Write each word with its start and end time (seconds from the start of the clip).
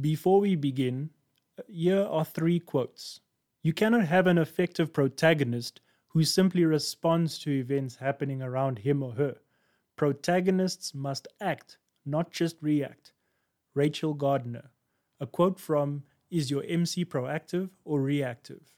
Before 0.00 0.40
we 0.40 0.56
begin, 0.56 1.10
here 1.68 2.02
are 2.02 2.24
three 2.24 2.58
quotes. 2.58 3.20
You 3.62 3.72
cannot 3.72 4.04
have 4.06 4.26
an 4.26 4.36
effective 4.36 4.92
protagonist 4.92 5.80
who 6.08 6.24
simply 6.24 6.64
responds 6.64 7.38
to 7.38 7.52
events 7.52 7.96
happening 7.96 8.42
around 8.42 8.80
him 8.80 9.02
or 9.02 9.12
her. 9.12 9.36
Protagonists 9.94 10.92
must 10.92 11.28
act, 11.40 11.78
not 12.04 12.32
just 12.32 12.56
react. 12.60 13.12
Rachel 13.74 14.12
Gardner. 14.12 14.70
A 15.20 15.26
quote 15.26 15.60
from 15.60 16.02
Is 16.30 16.50
Your 16.50 16.64
MC 16.66 17.04
Proactive 17.04 17.70
or 17.84 18.02
Reactive? 18.02 18.74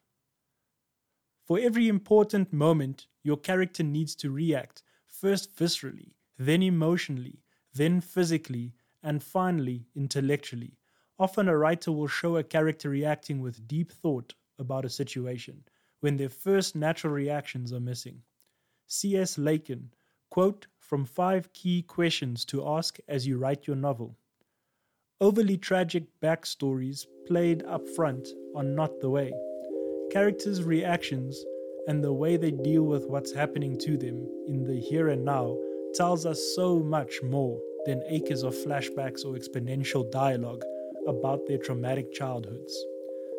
For 1.46 1.58
every 1.58 1.88
important 1.88 2.52
moment, 2.52 3.06
your 3.24 3.38
character 3.38 3.82
needs 3.82 4.14
to 4.16 4.30
react, 4.30 4.82
first 5.06 5.56
viscerally, 5.56 6.12
then 6.38 6.62
emotionally, 6.62 7.40
then 7.72 8.02
physically, 8.02 8.74
and 9.02 9.22
finally 9.22 9.86
intellectually. 9.96 10.78
Often 11.20 11.48
a 11.48 11.58
writer 11.58 11.90
will 11.90 12.06
show 12.06 12.36
a 12.36 12.44
character 12.44 12.90
reacting 12.90 13.40
with 13.40 13.66
deep 13.66 13.90
thought 13.90 14.34
about 14.58 14.84
a 14.84 14.90
situation 14.90 15.64
when 16.00 16.16
their 16.16 16.28
first 16.28 16.76
natural 16.76 17.12
reactions 17.12 17.72
are 17.72 17.80
missing. 17.80 18.22
C.S. 18.86 19.36
Lakin, 19.36 19.90
quote 20.30 20.68
from 20.78 21.04
five 21.04 21.52
key 21.52 21.82
questions 21.82 22.44
to 22.46 22.66
ask 22.66 22.98
as 23.08 23.26
you 23.26 23.36
write 23.36 23.66
your 23.66 23.74
novel. 23.74 24.16
Overly 25.20 25.56
tragic 25.56 26.04
backstories 26.22 27.06
played 27.26 27.64
up 27.64 27.88
front 27.88 28.28
are 28.54 28.62
not 28.62 29.00
the 29.00 29.10
way. 29.10 29.32
Characters' 30.12 30.62
reactions 30.62 31.44
and 31.88 32.02
the 32.02 32.12
way 32.12 32.36
they 32.36 32.52
deal 32.52 32.84
with 32.84 33.06
what's 33.06 33.32
happening 33.32 33.76
to 33.78 33.96
them 33.96 34.24
in 34.46 34.62
the 34.62 34.78
here 34.78 35.08
and 35.08 35.24
now 35.24 35.56
tells 35.94 36.24
us 36.24 36.40
so 36.54 36.78
much 36.78 37.20
more 37.24 37.58
than 37.86 38.04
acres 38.06 38.44
of 38.44 38.54
flashbacks 38.54 39.24
or 39.24 39.34
exponential 39.34 40.08
dialogue 40.12 40.62
about 41.08 41.46
their 41.46 41.56
traumatic 41.56 42.12
childhoods. 42.12 42.84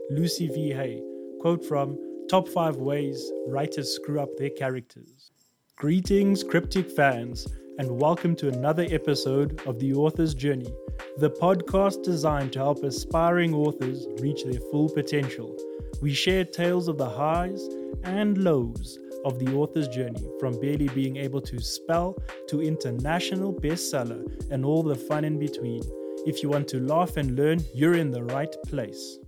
Lucy 0.10 0.48
V. 0.48 0.72
Hay, 0.72 1.04
quote 1.40 1.64
from 1.64 1.96
Top 2.28 2.48
5 2.48 2.78
Ways 2.78 3.32
Writers 3.48 3.94
Screw 3.94 4.20
Up 4.20 4.36
Their 4.38 4.50
Characters. 4.50 5.32
Greetings, 5.76 6.44
cryptic 6.44 6.90
fans, 6.90 7.48
and 7.78 8.02
welcome 8.02 8.36
to 8.38 8.48
another 8.48 8.88
episode 8.90 9.62
of 9.68 9.78
The 9.78 9.94
Author's 9.94 10.34
Journey, 10.34 10.74
the 11.20 11.30
podcast 11.30 12.02
designed 12.02 12.54
to 12.54 12.60
help 12.60 12.84
aspiring 12.84 13.54
authors 13.54 14.08
reach 14.20 14.46
their 14.46 14.60
full 14.72 14.90
potential. 14.90 15.56
We 16.02 16.12
share 16.12 16.46
tales 16.46 16.88
of 16.88 16.98
the 16.98 17.10
highs 17.10 17.70
and 18.04 18.40
lows 18.40 18.98
of 19.26 19.38
the 19.38 19.54
author's 19.54 19.88
journey, 19.90 20.28
from 20.40 20.60
barely 20.60 20.88
being 20.88 21.18
able 21.18 21.42
to 21.42 21.62
spell 21.62 22.18
to 22.48 22.64
international 22.64 23.54
bestseller 23.54 24.26
and 24.50 24.66
all 24.66 24.82
the 24.82 24.96
fun 24.96 25.24
in 25.24 25.38
between. 25.38 25.84
If 26.26 26.44
you 26.44 26.50
want 26.50 26.68
to 26.70 26.80
laugh 26.80 27.16
and 27.16 27.36
learn, 27.36 27.64
you're 27.74 27.96
in 27.96 28.12
the 28.12 28.24
right 28.24 28.54
place. 28.68 29.20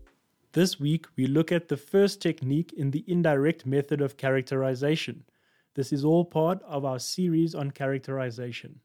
This 0.52 0.80
week, 0.80 1.06
we 1.16 1.26
look 1.26 1.52
at 1.52 1.70
the 1.70 1.78
first 1.78 2.22
technique 2.22 2.74
in 2.74 2.92
the 2.92 3.06
indirect 3.08 3.66
method 3.66 4.02
of 4.02 4.18
characterization. 4.18 5.24
This 5.74 5.94
is 5.94 6.04
all 6.04 6.26
part 6.26 6.62
of 6.64 6.84
our 6.84 7.00
series 7.00 7.56
on 7.56 7.72
characterization. 7.72 8.82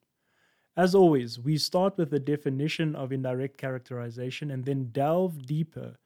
As 0.76 0.94
always, 0.94 1.40
we 1.40 1.58
start 1.58 1.98
with 1.98 2.10
the 2.10 2.20
definition 2.20 2.94
of 2.94 3.10
indirect 3.10 3.58
characterization 3.58 4.52
and 4.52 4.64
then 4.64 4.90
delve 4.92 5.44
deeper 5.44 5.96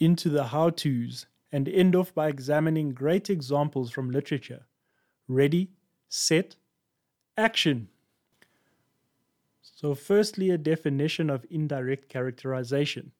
into 0.00 0.30
the 0.30 0.44
how 0.44 0.70
to's 0.70 1.26
and 1.52 1.68
end 1.68 1.94
off 1.94 2.14
by 2.14 2.28
examining 2.28 2.92
great 2.92 3.28
examples 3.28 3.90
from 3.90 4.10
literature. 4.10 4.66
Ready, 5.28 5.72
set, 6.08 6.56
action. 7.36 7.88
So, 9.74 9.94
firstly, 9.94 10.50
a 10.50 10.58
definition 10.58 11.30
of 11.30 11.46
indirect 11.50 12.08
characterization, 12.08 13.12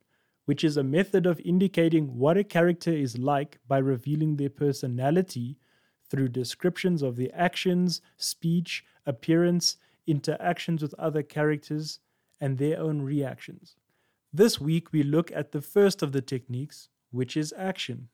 which 0.44 0.64
is 0.64 0.76
a 0.76 0.82
method 0.82 1.26
of 1.26 1.40
indicating 1.40 2.16
what 2.16 2.36
a 2.36 2.44
character 2.44 2.92
is 2.92 3.18
like 3.18 3.58
by 3.68 3.78
revealing 3.78 4.36
their 4.36 4.50
personality 4.50 5.58
through 6.08 6.28
descriptions 6.28 7.02
of 7.02 7.16
their 7.16 7.30
actions, 7.34 8.00
speech, 8.16 8.84
appearance, 9.06 9.76
interactions 10.06 10.82
with 10.82 10.94
other 10.94 11.22
characters, 11.22 12.00
and 12.40 12.58
their 12.58 12.80
own 12.80 13.02
reactions. 13.02 13.76
This 14.32 14.60
week, 14.60 14.92
we 14.92 15.02
look 15.02 15.30
at 15.32 15.52
the 15.52 15.60
first 15.60 16.02
of 16.02 16.12
the 16.12 16.22
techniques, 16.22 16.88
which 17.10 17.36
is 17.36 17.54
action. 17.56 18.08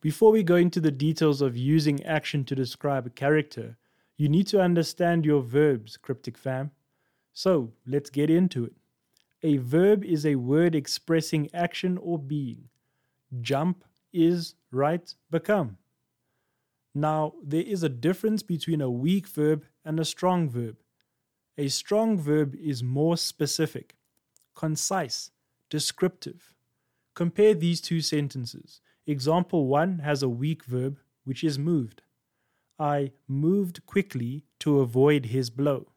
Before 0.00 0.30
we 0.30 0.42
go 0.42 0.56
into 0.56 0.80
the 0.80 0.90
details 0.90 1.42
of 1.42 1.56
using 1.56 2.04
action 2.04 2.44
to 2.44 2.54
describe 2.54 3.06
a 3.06 3.10
character, 3.10 3.76
you 4.16 4.28
need 4.28 4.46
to 4.48 4.60
understand 4.60 5.24
your 5.24 5.42
verbs, 5.42 5.96
Cryptic 5.96 6.38
Fam. 6.38 6.70
So 7.38 7.70
let's 7.86 8.10
get 8.10 8.30
into 8.30 8.64
it. 8.64 8.72
A 9.44 9.58
verb 9.58 10.04
is 10.04 10.26
a 10.26 10.34
word 10.34 10.74
expressing 10.74 11.48
action 11.54 11.96
or 11.96 12.18
being. 12.18 12.64
Jump 13.40 13.84
is, 14.12 14.56
write, 14.72 15.14
become. 15.30 15.76
Now, 16.96 17.34
there 17.40 17.62
is 17.62 17.84
a 17.84 17.88
difference 17.88 18.42
between 18.42 18.80
a 18.80 18.90
weak 18.90 19.28
verb 19.28 19.64
and 19.84 20.00
a 20.00 20.04
strong 20.04 20.50
verb. 20.50 20.78
A 21.56 21.68
strong 21.68 22.18
verb 22.18 22.56
is 22.56 22.82
more 22.82 23.16
specific, 23.16 23.94
concise, 24.56 25.30
descriptive. 25.70 26.52
Compare 27.14 27.54
these 27.54 27.80
two 27.80 28.00
sentences. 28.00 28.80
Example 29.06 29.68
1 29.68 30.00
has 30.00 30.24
a 30.24 30.28
weak 30.28 30.64
verb, 30.64 30.98
which 31.22 31.44
is 31.44 31.56
moved. 31.56 32.02
I 32.80 33.12
moved 33.28 33.86
quickly 33.86 34.42
to 34.58 34.80
avoid 34.80 35.26
his 35.26 35.50
blow. 35.50 35.92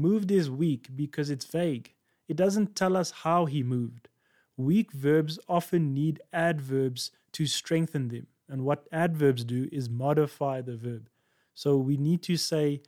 Moved 0.00 0.30
is 0.30 0.48
weak 0.48 0.88
because 0.96 1.28
it's 1.28 1.44
vague. 1.44 1.92
It 2.26 2.34
doesn't 2.34 2.74
tell 2.74 2.96
us 2.96 3.10
how 3.10 3.44
he 3.44 3.62
moved. 3.62 4.08
Weak 4.56 4.92
verbs 4.92 5.38
often 5.46 5.92
need 5.92 6.22
adverbs 6.32 7.10
to 7.32 7.44
strengthen 7.46 8.08
them. 8.08 8.26
And 8.48 8.64
what 8.64 8.86
adverbs 8.90 9.44
do 9.44 9.68
is 9.70 9.90
modify 9.90 10.62
the 10.62 10.74
verb. 10.74 11.10
So 11.54 11.76
we 11.76 11.98
need 11.98 12.22
to 12.22 12.38
say, 12.38 12.80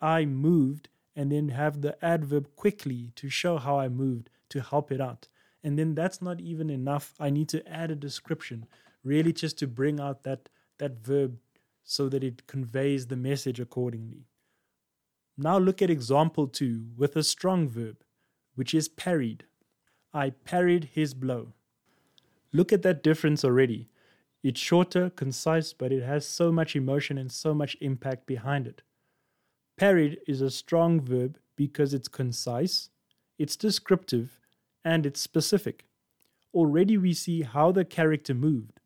I 0.00 0.24
moved, 0.24 0.88
and 1.14 1.30
then 1.30 1.50
have 1.50 1.80
the 1.80 2.04
adverb 2.04 2.48
quickly 2.56 3.12
to 3.14 3.28
show 3.28 3.58
how 3.58 3.78
I 3.78 3.88
moved 3.88 4.28
to 4.48 4.60
help 4.60 4.90
it 4.90 5.00
out. 5.00 5.28
And 5.62 5.78
then 5.78 5.94
that's 5.94 6.20
not 6.20 6.40
even 6.40 6.70
enough. 6.70 7.14
I 7.20 7.30
need 7.30 7.48
to 7.50 7.64
add 7.68 7.92
a 7.92 7.94
description, 7.94 8.66
really 9.04 9.32
just 9.32 9.58
to 9.60 9.68
bring 9.68 10.00
out 10.00 10.24
that, 10.24 10.48
that 10.78 11.04
verb 11.04 11.38
so 11.84 12.08
that 12.08 12.24
it 12.24 12.48
conveys 12.48 13.06
the 13.06 13.16
message 13.16 13.60
accordingly. 13.60 14.26
Now 15.40 15.56
look 15.56 15.80
at 15.80 15.88
example 15.88 16.48
2 16.48 16.94
with 16.96 17.14
a 17.14 17.22
strong 17.22 17.68
verb, 17.68 17.98
which 18.56 18.74
is 18.74 18.88
parried. 18.88 19.44
I 20.12 20.30
parried 20.30 20.90
his 20.94 21.14
blow. 21.14 21.52
Look 22.52 22.72
at 22.72 22.82
that 22.82 23.04
difference 23.04 23.44
already. 23.44 23.88
It's 24.42 24.58
shorter, 24.58 25.10
concise, 25.10 25.72
but 25.72 25.92
it 25.92 26.02
has 26.02 26.26
so 26.26 26.50
much 26.50 26.74
emotion 26.74 27.18
and 27.18 27.30
so 27.30 27.54
much 27.54 27.76
impact 27.80 28.26
behind 28.26 28.66
it. 28.66 28.82
Parried 29.76 30.18
is 30.26 30.40
a 30.40 30.50
strong 30.50 31.00
verb 31.00 31.38
because 31.54 31.94
it's 31.94 32.08
concise, 32.08 32.90
it's 33.38 33.54
descriptive, 33.54 34.40
and 34.84 35.06
it's 35.06 35.20
specific. 35.20 35.86
Already 36.52 36.98
we 36.98 37.14
see 37.14 37.42
how 37.42 37.70
the 37.70 37.84
character 37.84 38.34
moved. 38.34 38.80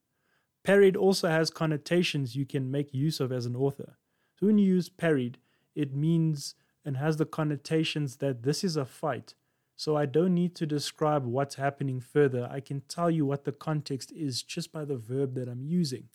Parried 0.64 0.96
also 0.96 1.28
has 1.28 1.48
connotations 1.48 2.36
you 2.36 2.44
can 2.44 2.70
make 2.70 2.92
use 2.92 3.20
of 3.20 3.32
as 3.32 3.46
an 3.46 3.56
author. 3.56 3.96
So 4.38 4.46
when 4.46 4.58
you 4.58 4.66
use 4.66 4.90
parried, 4.90 5.38
it 5.74 5.94
means 5.94 6.54
and 6.84 6.96
has 6.96 7.16
the 7.16 7.26
connotations 7.26 8.16
that 8.16 8.42
this 8.42 8.64
is 8.64 8.76
a 8.76 8.84
fight. 8.84 9.34
So 9.76 9.96
I 9.96 10.06
don't 10.06 10.34
need 10.34 10.54
to 10.56 10.66
describe 10.66 11.24
what's 11.24 11.54
happening 11.56 12.00
further. 12.00 12.48
I 12.50 12.60
can 12.60 12.82
tell 12.88 13.10
you 13.10 13.26
what 13.26 13.44
the 13.44 13.52
context 13.52 14.12
is 14.12 14.42
just 14.42 14.72
by 14.72 14.84
the 14.84 14.96
verb 14.96 15.34
that 15.34 15.48
I'm 15.48 15.64
using. 15.64 16.08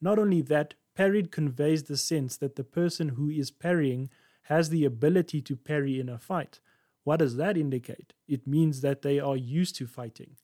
Not 0.00 0.18
only 0.18 0.40
that, 0.42 0.74
parried 0.94 1.30
conveys 1.30 1.84
the 1.84 1.96
sense 1.96 2.36
that 2.38 2.56
the 2.56 2.64
person 2.64 3.10
who 3.10 3.28
is 3.28 3.50
parrying 3.50 4.10
has 4.42 4.68
the 4.68 4.84
ability 4.84 5.42
to 5.42 5.56
parry 5.56 5.98
in 5.98 6.08
a 6.08 6.18
fight. 6.18 6.60
What 7.04 7.18
does 7.18 7.36
that 7.36 7.56
indicate? 7.56 8.14
It 8.26 8.46
means 8.46 8.80
that 8.80 9.02
they 9.02 9.18
are 9.18 9.36
used 9.36 9.76
to 9.76 9.86
fighting. 9.86 10.36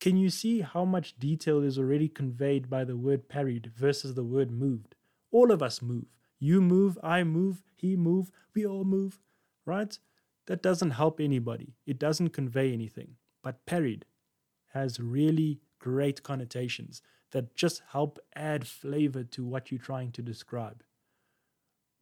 Can 0.00 0.16
you 0.16 0.30
see 0.30 0.60
how 0.60 0.84
much 0.84 1.18
detail 1.18 1.62
is 1.62 1.78
already 1.78 2.08
conveyed 2.08 2.70
by 2.70 2.84
the 2.84 2.96
word 2.96 3.28
parried 3.28 3.70
versus 3.76 4.14
the 4.14 4.24
word 4.24 4.50
moved? 4.50 4.94
All 5.30 5.52
of 5.52 5.62
us 5.62 5.82
move. 5.82 6.06
You 6.40 6.60
move, 6.60 6.98
I 7.02 7.22
move, 7.22 7.62
he 7.76 7.96
move, 7.96 8.32
we 8.54 8.66
all 8.66 8.84
move, 8.84 9.20
right? 9.66 9.96
That 10.46 10.62
doesn't 10.62 10.92
help 10.92 11.20
anybody. 11.20 11.74
It 11.86 11.98
doesn't 11.98 12.30
convey 12.30 12.72
anything. 12.72 13.16
But 13.42 13.66
parried 13.66 14.06
has 14.72 14.98
really 14.98 15.60
great 15.78 16.22
connotations 16.22 17.02
that 17.32 17.54
just 17.54 17.82
help 17.92 18.18
add 18.34 18.66
flavor 18.66 19.22
to 19.22 19.44
what 19.44 19.70
you're 19.70 19.78
trying 19.78 20.12
to 20.12 20.22
describe. 20.22 20.82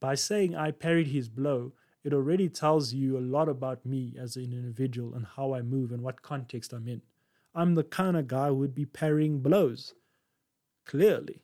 By 0.01 0.15
saying 0.15 0.55
I 0.55 0.71
parried 0.71 1.09
his 1.09 1.29
blow, 1.29 1.73
it 2.05 2.15
already 2.15 2.49
tells 2.49 2.95
you 2.95 3.19
a 3.19 3.21
lot 3.21 3.49
about 3.49 3.85
me 3.85 4.15
as 4.19 4.37
an 4.37 4.53
individual 4.53 5.15
and 5.15 5.27
how 5.37 5.53
I 5.53 5.63
move 5.63 5.91
and 5.91 6.03
what 6.03 6.23
context 6.23 6.73
I'm 6.73 6.89
in. 6.89 7.03
I'm 7.55 7.75
the 7.75 7.83
kind 7.83 8.17
of 8.17 8.29
guy 8.29 8.49
who 8.49 8.55
would 8.55 8.75
be 8.75 8.87
parrying 8.87 9.41
blows. 9.41 9.95
Clearly. 10.87 11.43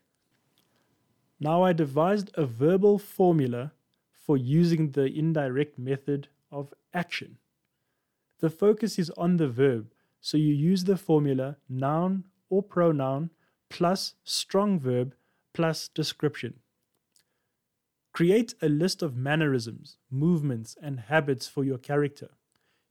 Now 1.44 1.62
I 1.62 1.74
devised 1.74 2.30
a 2.36 2.46
verbal 2.46 2.98
formula 2.98 3.72
for 4.10 4.38
using 4.38 4.92
the 4.92 5.04
indirect 5.04 5.78
method 5.78 6.28
of 6.50 6.72
action. 6.94 7.36
The 8.40 8.48
focus 8.48 8.98
is 8.98 9.10
on 9.10 9.36
the 9.36 9.48
verb, 9.48 9.92
so 10.22 10.38
you 10.38 10.54
use 10.54 10.84
the 10.84 10.96
formula 10.96 11.58
noun 11.68 12.24
or 12.48 12.62
pronoun 12.62 13.28
plus 13.68 14.14
strong 14.24 14.80
verb 14.80 15.14
plus 15.52 15.88
description. 15.88 16.60
Create 18.14 18.54
a 18.62 18.70
list 18.70 19.02
of 19.02 19.14
mannerisms, 19.14 19.98
movements, 20.10 20.78
and 20.80 20.98
habits 20.98 21.46
for 21.46 21.62
your 21.62 21.76
character. 21.76 22.30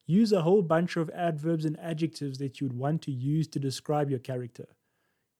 Use 0.05 0.31
a 0.31 0.43
whole 0.43 0.61
bunch 0.61 0.95
of 0.95 1.09
adverbs 1.09 1.65
and 1.65 1.79
adjectives 1.79 2.37
that 2.37 2.61
you'd 2.61 2.77
want 2.77 3.01
to 3.01 3.11
use 3.11 3.47
to 3.47 3.57
describe 3.57 4.11
your 4.11 4.19
character. 4.19 4.67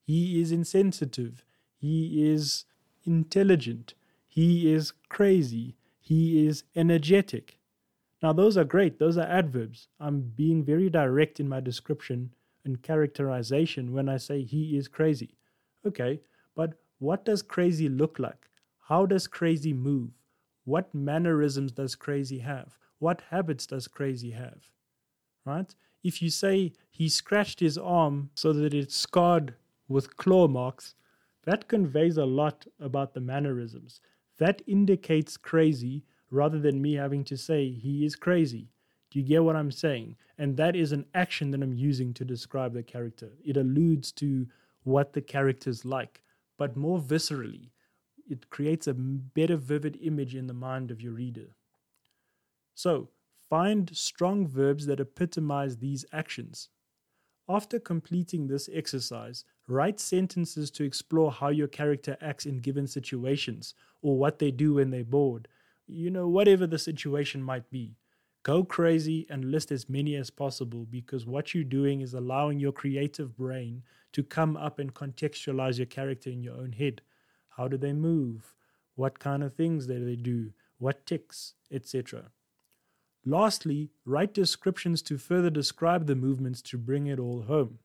He 0.03 0.41
is 0.41 0.51
insensitive. 0.51 1.45
He 1.77 2.27
is 2.27 2.65
intelligent. 3.05 3.93
He 4.27 4.71
is 4.73 4.93
crazy. 5.09 5.75
He 5.99 6.45
is 6.45 6.63
energetic. 6.75 7.57
Now, 8.21 8.33
those 8.33 8.57
are 8.57 8.63
great. 8.63 8.99
Those 8.99 9.17
are 9.17 9.27
adverbs. 9.27 9.87
I'm 9.99 10.21
being 10.21 10.63
very 10.63 10.89
direct 10.89 11.39
in 11.39 11.49
my 11.49 11.59
description 11.59 12.33
and 12.65 12.81
characterization 12.81 13.91
when 13.93 14.07
I 14.07 14.17
say 14.17 14.43
he 14.43 14.77
is 14.77 14.87
crazy. 14.87 15.35
Okay, 15.85 16.21
but 16.55 16.73
what 16.99 17.25
does 17.25 17.41
crazy 17.41 17.89
look 17.89 18.19
like? 18.19 18.47
How 18.87 19.05
does 19.05 19.27
crazy 19.27 19.73
move? 19.73 20.11
What 20.65 20.93
mannerisms 20.93 21.73
does 21.73 21.95
crazy 21.95 22.39
have? 22.39 22.77
What 22.99 23.21
habits 23.29 23.67
does 23.67 23.87
crazy 23.87 24.31
have? 24.31 24.69
Right? 25.45 25.75
If 26.03 26.21
you 26.21 26.29
say 26.29 26.71
he 26.89 27.09
scratched 27.09 27.59
his 27.59 27.77
arm 27.77 28.29
so 28.35 28.53
that 28.53 28.73
it's 28.73 28.95
scarred 28.95 29.55
with 29.89 30.15
claw 30.15 30.47
marks, 30.47 30.95
that 31.45 31.67
conveys 31.67 32.17
a 32.17 32.25
lot 32.25 32.65
about 32.79 33.13
the 33.13 33.21
mannerisms. 33.21 33.99
That 34.37 34.61
indicates 34.67 35.37
crazy 35.37 36.05
rather 36.31 36.59
than 36.59 36.81
me 36.81 36.93
having 36.93 37.23
to 37.25 37.37
say 37.37 37.69
he 37.69 38.05
is 38.05 38.15
crazy. 38.15 38.69
Do 39.11 39.19
you 39.19 39.25
get 39.25 39.43
what 39.43 39.55
I'm 39.55 39.71
saying? 39.71 40.15
And 40.37 40.57
that 40.57 40.75
is 40.75 40.91
an 40.91 41.05
action 41.13 41.51
that 41.51 41.61
I'm 41.61 41.75
using 41.75 42.13
to 42.15 42.25
describe 42.25 42.73
the 42.73 42.81
character. 42.81 43.29
It 43.45 43.57
alludes 43.57 44.11
to 44.13 44.47
what 44.83 45.13
the 45.13 45.21
character's 45.21 45.85
like, 45.85 46.23
but 46.57 46.75
more 46.75 46.99
viscerally. 46.99 47.69
It 48.27 48.49
creates 48.49 48.87
a 48.87 48.93
better 48.93 49.57
vivid 49.57 49.99
image 50.01 50.33
in 50.33 50.47
the 50.47 50.53
mind 50.53 50.89
of 50.89 51.01
your 51.01 51.13
reader. 51.13 51.55
So, 52.73 53.09
find 53.49 53.95
strong 53.95 54.47
verbs 54.47 54.87
that 54.87 54.99
epitomize 54.99 55.77
these 55.77 56.05
actions. 56.11 56.69
After 57.49 57.77
completing 57.77 58.47
this 58.47 58.69
exercise, 58.73 59.43
write 59.67 59.99
sentences 59.99 60.71
to 60.71 60.85
explore 60.85 61.29
how 61.31 61.49
your 61.49 61.67
character 61.67 62.17
acts 62.21 62.45
in 62.45 62.59
given 62.59 62.87
situations 62.87 63.73
or 64.01 64.17
what 64.17 64.39
they 64.39 64.49
do 64.49 64.75
when 64.75 64.91
they're 64.91 65.03
bored. 65.03 65.49
You 65.85 66.09
know, 66.09 66.29
whatever 66.29 66.65
the 66.65 66.79
situation 66.79 67.43
might 67.43 67.69
be. 67.69 67.97
Go 68.43 68.63
crazy 68.63 69.25
and 69.29 69.51
list 69.51 69.71
as 69.71 69.89
many 69.89 70.15
as 70.15 70.29
possible 70.29 70.85
because 70.89 71.25
what 71.25 71.53
you're 71.53 71.63
doing 71.65 72.01
is 72.01 72.13
allowing 72.13 72.59
your 72.59 72.71
creative 72.71 73.35
brain 73.35 73.83
to 74.13 74.23
come 74.23 74.55
up 74.55 74.79
and 74.79 74.93
contextualize 74.93 75.77
your 75.77 75.85
character 75.85 76.29
in 76.29 76.43
your 76.43 76.55
own 76.55 76.71
head. 76.71 77.01
How 77.49 77.67
do 77.67 77.77
they 77.77 77.93
move? 77.93 78.53
What 78.95 79.19
kind 79.19 79.43
of 79.43 79.53
things 79.53 79.87
do 79.87 80.05
they 80.05 80.15
do? 80.15 80.53
What 80.77 81.05
ticks, 81.05 81.55
etc. 81.71 82.31
Lastly, 83.25 83.89
write 84.05 84.33
descriptions 84.33 85.01
to 85.03 85.17
further 85.17 85.49
describe 85.49 86.07
the 86.07 86.15
movements 86.15 86.61
to 86.63 86.77
bring 86.77 87.07
it 87.07 87.19
all 87.19 87.43
home. 87.43 87.79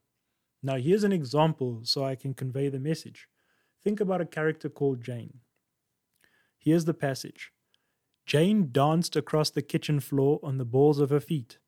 Now, 0.62 0.76
here's 0.76 1.04
an 1.04 1.12
example 1.12 1.80
so 1.84 2.04
I 2.04 2.16
can 2.16 2.34
convey 2.34 2.68
the 2.68 2.80
message. 2.80 3.28
Think 3.82 4.00
about 4.00 4.20
a 4.20 4.26
character 4.26 4.68
called 4.68 5.02
Jane. 5.02 5.38
Here's 6.58 6.84
the 6.84 6.94
passage 6.94 7.52
Jane 8.26 8.70
danced 8.72 9.14
across 9.14 9.50
the 9.50 9.62
kitchen 9.62 10.00
floor 10.00 10.40
on 10.42 10.58
the 10.58 10.64
balls 10.64 10.98
of 10.98 11.10
her 11.10 11.20
feet. 11.20 11.58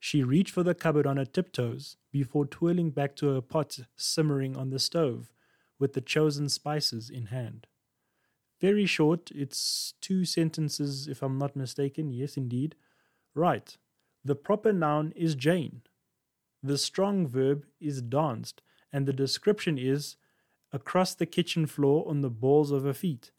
She 0.00 0.22
reached 0.22 0.54
for 0.54 0.62
the 0.62 0.74
cupboard 0.74 1.06
on 1.06 1.16
her 1.16 1.24
tiptoes 1.24 1.96
before 2.10 2.46
twirling 2.46 2.90
back 2.90 3.14
to 3.16 3.28
her 3.34 3.40
pot 3.42 3.78
simmering 3.96 4.56
on 4.56 4.70
the 4.70 4.78
stove 4.78 5.32
with 5.78 5.92
the 5.92 6.00
chosen 6.00 6.48
spices 6.48 7.10
in 7.10 7.26
hand. 7.26 7.66
Very 8.60 8.86
short, 8.86 9.30
it's 9.32 9.94
two 10.00 10.24
sentences 10.24 11.06
if 11.06 11.22
I'm 11.22 11.38
not 11.38 11.54
mistaken. 11.54 12.10
Yes, 12.10 12.36
indeed. 12.36 12.74
Right. 13.34 13.76
The 14.24 14.34
proper 14.34 14.72
noun 14.72 15.12
is 15.16 15.34
Jane. 15.34 15.82
The 16.62 16.78
strong 16.78 17.26
verb 17.26 17.66
is 17.80 18.02
danced, 18.02 18.62
and 18.92 19.06
the 19.06 19.12
description 19.12 19.78
is 19.78 20.16
across 20.72 21.14
the 21.14 21.26
kitchen 21.26 21.66
floor 21.66 22.08
on 22.08 22.20
the 22.20 22.30
balls 22.30 22.70
of 22.70 22.84
her 22.84 22.92
feet. 22.92 23.30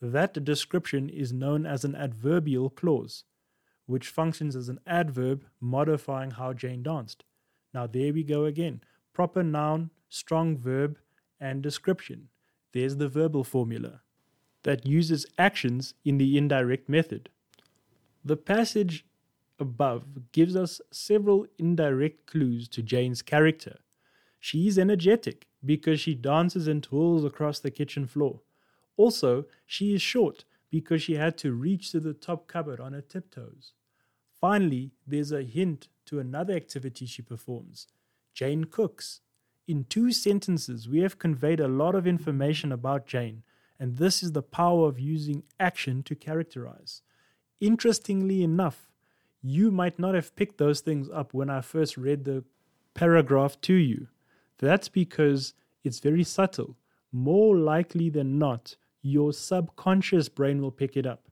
That 0.00 0.44
description 0.44 1.08
is 1.08 1.32
known 1.32 1.66
as 1.66 1.84
an 1.84 1.96
adverbial 1.96 2.70
clause, 2.70 3.24
which 3.86 4.08
functions 4.08 4.54
as 4.54 4.68
an 4.68 4.78
adverb 4.86 5.44
modifying 5.60 6.32
how 6.32 6.52
Jane 6.52 6.82
danced. 6.82 7.24
Now, 7.74 7.86
there 7.86 8.12
we 8.12 8.22
go 8.22 8.44
again. 8.44 8.82
Proper 9.12 9.42
noun, 9.42 9.90
strong 10.08 10.56
verb, 10.56 10.98
and 11.40 11.62
description. 11.62 12.28
There's 12.72 12.96
the 12.96 13.08
verbal 13.08 13.44
formula 13.44 14.02
that 14.62 14.86
uses 14.86 15.26
actions 15.36 15.94
in 16.04 16.18
the 16.18 16.38
indirect 16.38 16.88
method. 16.88 17.28
The 18.24 18.36
passage 18.36 19.04
above 19.58 20.32
gives 20.32 20.56
us 20.56 20.80
several 20.90 21.46
indirect 21.58 22.26
clues 22.26 22.68
to 22.68 22.82
Jane's 22.82 23.22
character. 23.22 23.78
She 24.40 24.68
is 24.68 24.78
energetic 24.78 25.46
because 25.64 26.00
she 26.00 26.14
dances 26.14 26.68
and 26.68 26.82
twirls 26.82 27.24
across 27.24 27.58
the 27.58 27.70
kitchen 27.70 28.06
floor. 28.06 28.40
Also, 28.96 29.46
she 29.66 29.94
is 29.94 30.02
short 30.02 30.44
because 30.70 31.02
she 31.02 31.14
had 31.14 31.36
to 31.38 31.52
reach 31.52 31.90
to 31.90 32.00
the 32.00 32.12
top 32.14 32.46
cupboard 32.46 32.80
on 32.80 32.92
her 32.92 33.00
tiptoes. 33.00 33.72
Finally, 34.40 34.92
there's 35.06 35.32
a 35.32 35.42
hint 35.42 35.88
to 36.06 36.20
another 36.20 36.54
activity 36.54 37.06
she 37.06 37.22
performs. 37.22 37.88
Jane 38.34 38.64
cooks. 38.64 39.20
In 39.66 39.84
two 39.84 40.12
sentences, 40.12 40.88
we 40.88 41.00
have 41.00 41.18
conveyed 41.18 41.60
a 41.60 41.68
lot 41.68 41.94
of 41.94 42.06
information 42.06 42.72
about 42.72 43.06
Jane, 43.06 43.42
and 43.78 43.96
this 43.96 44.22
is 44.22 44.32
the 44.32 44.42
power 44.42 44.88
of 44.88 44.98
using 44.98 45.42
action 45.58 46.02
to 46.04 46.14
characterize. 46.14 47.02
Interestingly 47.60 48.42
enough, 48.42 48.87
you 49.42 49.70
might 49.70 49.98
not 49.98 50.14
have 50.14 50.34
picked 50.36 50.58
those 50.58 50.80
things 50.80 51.08
up 51.12 51.32
when 51.32 51.50
I 51.50 51.60
first 51.60 51.96
read 51.96 52.24
the 52.24 52.44
paragraph 52.94 53.60
to 53.62 53.74
you. 53.74 54.08
That's 54.58 54.88
because 54.88 55.54
it's 55.84 56.00
very 56.00 56.24
subtle. 56.24 56.76
More 57.12 57.56
likely 57.56 58.10
than 58.10 58.38
not, 58.38 58.76
your 59.02 59.32
subconscious 59.32 60.28
brain 60.28 60.60
will 60.60 60.72
pick 60.72 60.96
it 60.96 61.06
up. 61.06 61.28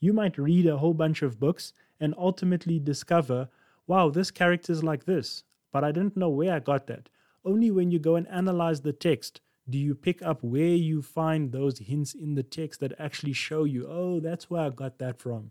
You 0.00 0.12
might 0.12 0.38
read 0.38 0.66
a 0.66 0.78
whole 0.78 0.94
bunch 0.94 1.22
of 1.22 1.40
books 1.40 1.72
and 2.00 2.14
ultimately 2.16 2.78
discover, 2.78 3.48
wow, 3.86 4.10
this 4.10 4.30
character's 4.30 4.84
like 4.84 5.04
this, 5.04 5.42
but 5.72 5.82
I 5.82 5.90
didn't 5.90 6.16
know 6.16 6.30
where 6.30 6.54
I 6.54 6.60
got 6.60 6.86
that. 6.86 7.08
Only 7.44 7.70
when 7.70 7.90
you 7.90 7.98
go 7.98 8.14
and 8.14 8.28
analyze 8.28 8.82
the 8.82 8.92
text 8.92 9.40
do 9.68 9.76
you 9.76 9.94
pick 9.94 10.22
up 10.22 10.42
where 10.42 10.74
you 10.74 11.02
find 11.02 11.52
those 11.52 11.78
hints 11.78 12.14
in 12.14 12.34
the 12.34 12.42
text 12.42 12.80
that 12.80 12.98
actually 12.98 13.34
show 13.34 13.64
you, 13.64 13.86
oh, 13.86 14.18
that's 14.18 14.48
where 14.48 14.62
I 14.62 14.70
got 14.70 14.98
that 14.98 15.18
from. 15.18 15.50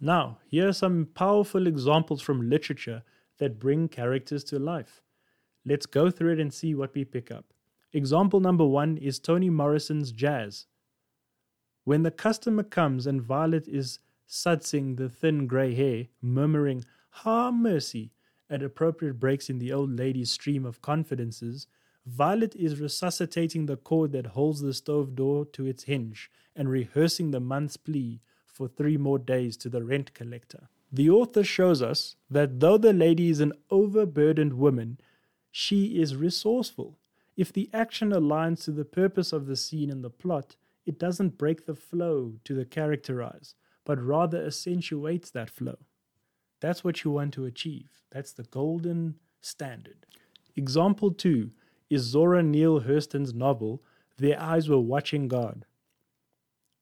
Now, 0.00 0.38
here 0.46 0.68
are 0.68 0.72
some 0.72 1.08
powerful 1.14 1.66
examples 1.66 2.22
from 2.22 2.48
literature 2.48 3.02
that 3.38 3.58
bring 3.58 3.88
characters 3.88 4.42
to 4.44 4.58
life. 4.58 5.02
Let's 5.66 5.84
go 5.84 6.10
through 6.10 6.32
it 6.32 6.40
and 6.40 6.52
see 6.52 6.74
what 6.74 6.94
we 6.94 7.04
pick 7.04 7.30
up. 7.30 7.52
Example 7.92 8.40
number 8.40 8.64
one 8.64 8.96
is 8.96 9.18
Toni 9.18 9.50
Morrison's 9.50 10.10
Jazz. 10.10 10.66
When 11.84 12.02
the 12.02 12.10
customer 12.10 12.62
comes 12.62 13.06
and 13.06 13.20
Violet 13.20 13.68
is 13.68 13.98
sudsing 14.26 14.96
the 14.96 15.08
thin 15.08 15.46
grey 15.46 15.74
hair, 15.74 16.06
murmuring, 16.22 16.84
Ha 17.10 17.50
mercy, 17.50 18.12
at 18.48 18.62
appropriate 18.62 19.20
breaks 19.20 19.50
in 19.50 19.58
the 19.58 19.72
old 19.72 19.90
lady's 19.90 20.30
stream 20.30 20.64
of 20.64 20.80
confidences, 20.80 21.66
Violet 22.06 22.56
is 22.56 22.80
resuscitating 22.80 23.66
the 23.66 23.76
cord 23.76 24.12
that 24.12 24.28
holds 24.28 24.60
the 24.60 24.72
stove 24.72 25.14
door 25.14 25.44
to 25.46 25.66
its 25.66 25.84
hinge 25.84 26.30
and 26.56 26.70
rehearsing 26.70 27.30
the 27.30 27.40
month's 27.40 27.76
plea 27.76 28.20
for 28.60 28.68
three 28.68 28.98
more 28.98 29.18
days 29.18 29.56
to 29.56 29.70
the 29.70 29.82
rent 29.82 30.12
collector. 30.12 30.68
The 30.92 31.08
author 31.08 31.42
shows 31.42 31.80
us 31.80 32.16
that 32.30 32.60
though 32.60 32.76
the 32.76 32.92
lady 32.92 33.30
is 33.30 33.40
an 33.40 33.54
overburdened 33.70 34.52
woman, 34.52 35.00
she 35.50 35.98
is 35.98 36.14
resourceful. 36.14 36.98
If 37.38 37.54
the 37.54 37.70
action 37.72 38.10
aligns 38.10 38.62
to 38.64 38.70
the 38.70 38.84
purpose 38.84 39.32
of 39.32 39.46
the 39.46 39.56
scene 39.56 39.88
and 39.88 40.04
the 40.04 40.10
plot, 40.10 40.56
it 40.84 40.98
doesn't 40.98 41.38
break 41.38 41.64
the 41.64 41.74
flow 41.74 42.34
to 42.44 42.52
the 42.52 42.66
characterize, 42.66 43.54
but 43.86 43.98
rather 43.98 44.44
accentuates 44.44 45.30
that 45.30 45.48
flow. 45.48 45.78
That's 46.60 46.84
what 46.84 47.02
you 47.02 47.12
want 47.12 47.32
to 47.34 47.46
achieve. 47.46 48.02
That's 48.10 48.34
the 48.34 48.42
golden 48.42 49.14
standard. 49.40 50.04
Example 50.54 51.12
two 51.12 51.52
is 51.88 52.02
Zora 52.02 52.42
Neale 52.42 52.82
Hurston's 52.82 53.32
novel, 53.32 53.82
Their 54.18 54.38
Eyes 54.38 54.68
Were 54.68 54.78
Watching 54.78 55.28
God. 55.28 55.64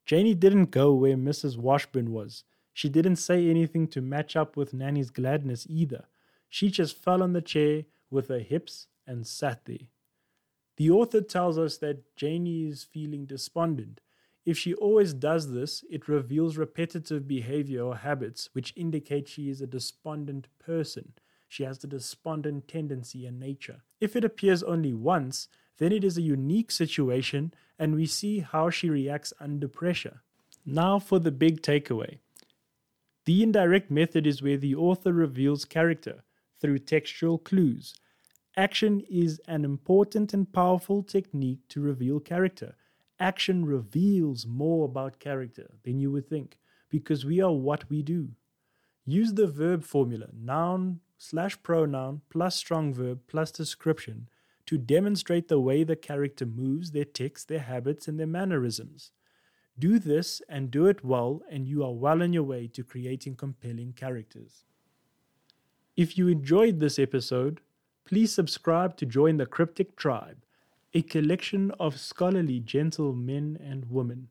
Janie 0.08 0.32
didn't 0.32 0.70
go 0.70 0.94
where 0.94 1.18
Mrs. 1.18 1.58
Washburn 1.58 2.12
was. 2.12 2.42
She 2.72 2.88
didn't 2.88 3.16
say 3.16 3.46
anything 3.50 3.86
to 3.88 4.00
match 4.00 4.36
up 4.36 4.56
with 4.56 4.72
Nanny's 4.72 5.10
gladness 5.10 5.66
either. 5.68 6.06
She 6.48 6.70
just 6.70 6.96
fell 6.96 7.22
on 7.22 7.34
the 7.34 7.42
chair 7.42 7.84
with 8.10 8.28
her 8.28 8.38
hips 8.38 8.86
and 9.06 9.26
sat 9.26 9.66
there. 9.66 9.90
The 10.78 10.90
author 10.90 11.20
tells 11.20 11.58
us 11.58 11.76
that 11.78 12.16
Janie 12.16 12.68
is 12.68 12.84
feeling 12.84 13.26
despondent. 13.26 14.00
If 14.46 14.56
she 14.56 14.72
always 14.72 15.12
does 15.12 15.52
this, 15.52 15.84
it 15.90 16.08
reveals 16.08 16.56
repetitive 16.56 17.28
behavior 17.28 17.82
or 17.82 17.96
habits 17.96 18.48
which 18.54 18.72
indicate 18.76 19.28
she 19.28 19.50
is 19.50 19.60
a 19.60 19.66
despondent 19.66 20.48
person. 20.58 21.12
She 21.48 21.64
has 21.64 21.80
the 21.80 21.86
despondent 21.86 22.66
tendency 22.66 23.26
in 23.26 23.38
nature. 23.38 23.82
If 24.00 24.16
it 24.16 24.24
appears 24.24 24.62
only 24.62 24.94
once, 24.94 25.48
then 25.78 25.92
it 25.92 26.04
is 26.04 26.18
a 26.18 26.23
unique 26.23 26.70
situation 26.70 27.54
and 27.78 27.94
we 27.94 28.06
see 28.06 28.40
how 28.40 28.70
she 28.70 28.90
reacts 28.90 29.32
under 29.40 29.68
pressure. 29.68 30.20
Now 30.66 30.99
for 30.99 31.18
the 31.18 31.30
big 31.30 31.62
takeaway. 31.62 32.18
The 33.25 33.42
indirect 33.42 33.90
method 33.90 34.26
is 34.26 34.42
where 34.42 34.56
the 34.56 34.75
author 34.75 35.12
reveals 35.12 35.64
character 35.64 36.25
through 36.61 36.80
textual 36.80 37.38
clues. 37.38 37.94
Action 38.56 39.02
is 39.08 39.40
an 39.47 39.64
important 39.64 40.35
and 40.35 40.52
powerful 40.52 41.02
technique 41.02 41.61
to 41.68 41.80
reveal 41.80 42.20
character. 42.20 42.75
Action 43.20 43.64
reveals 43.64 44.47
more 44.47 44.85
about 44.85 45.20
character 45.20 45.70
than 45.85 46.00
you 46.00 46.11
would 46.11 46.28
think 46.28 46.58
because 46.88 47.25
we 47.25 47.40
are 47.40 47.52
what 47.52 47.88
we 47.88 48.02
do. 48.02 48.30
Use 49.04 49.35
the 49.35 49.47
verb 49.47 49.85
formula, 49.85 50.26
noun 50.32 51.00
slash 51.18 51.62
pronoun 51.62 52.23
plus 52.30 52.56
strong 52.56 52.92
verb 52.92 53.20
plus 53.26 53.50
description, 53.50 54.28
to 54.68 54.76
demonstrate 54.76 55.48
the 55.48 55.58
way 55.58 55.82
the 55.82 55.96
character 55.96 56.44
moves, 56.44 56.90
their 56.90 57.06
tics, 57.06 57.42
their 57.42 57.60
habits, 57.60 58.06
and 58.06 58.20
their 58.20 58.26
mannerisms. 58.26 59.12
Do 59.78 59.98
this 59.98 60.42
and 60.46 60.70
do 60.70 60.84
it 60.88 61.02
well, 61.02 61.40
and 61.50 61.66
you 61.66 61.82
are 61.82 61.94
well 61.94 62.22
on 62.22 62.34
your 62.34 62.42
way 62.42 62.66
to 62.75 62.84
creating 62.84 63.37
compelling 63.37 63.94
characters. 63.94 64.64
If 65.96 66.18
you 66.18 66.28
enjoyed 66.28 66.80
this 66.80 66.98
episode, 66.98 67.62
please 68.04 68.34
subscribe 68.34 68.98
to 68.98 69.06
join 69.06 69.38
the 69.38 69.46
Cryptic 69.46 69.96
Tribe, 69.96 70.44
a 70.92 71.00
collection 71.00 71.72
of 71.80 71.98
scholarly 71.98 72.60
gentle 72.60 73.14
men 73.14 73.56
and 73.64 73.90
women, 73.90 74.28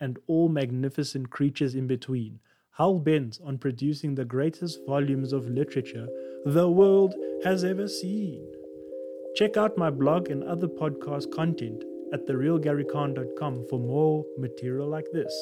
and 0.00 0.16
all 0.28 0.48
magnificent 0.48 1.30
creatures 1.30 1.74
in 1.74 1.88
between 1.88 2.38
hell 2.76 3.00
bent 3.00 3.40
on 3.44 3.58
producing 3.58 4.14
the 4.14 4.24
greatest 4.24 4.78
volumes 4.86 5.32
of 5.32 5.48
literature 5.48 6.06
the 6.46 6.70
world 6.70 7.16
has 7.42 7.64
ever 7.64 7.88
seen. 7.88 8.61
Check 9.34 9.56
out 9.56 9.78
my 9.78 9.88
blog 9.88 10.28
and 10.28 10.44
other 10.44 10.68
podcast 10.68 11.32
content 11.32 11.84
at 12.12 12.26
therealgarykhan.com 12.26 13.64
for 13.70 13.78
more 13.78 14.26
material 14.36 14.86
like 14.86 15.06
this. 15.14 15.32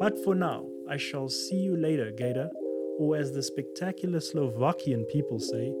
But 0.00 0.18
for 0.24 0.34
now, 0.34 0.66
I 0.90 0.96
shall 0.96 1.28
see 1.28 1.54
you 1.56 1.76
later, 1.76 2.10
Gator, 2.10 2.50
or 2.98 3.16
as 3.16 3.32
the 3.32 3.44
spectacular 3.44 4.18
Slovakian 4.18 5.04
people 5.04 5.38
say, 5.38 5.72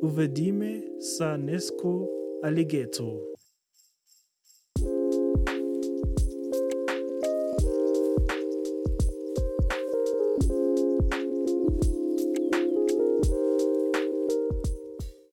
Uvedime 0.00 0.82
sa 1.00 1.36
nesko 1.36 2.06
alligator. 2.44 3.18